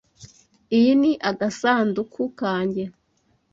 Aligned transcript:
Iyi 0.77 0.91
ni 1.01 1.11
agasanduku 1.29 2.21
kanjye. 2.39 2.83